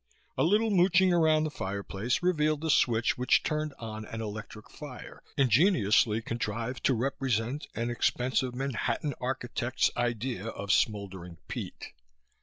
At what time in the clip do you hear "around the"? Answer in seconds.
1.13-1.51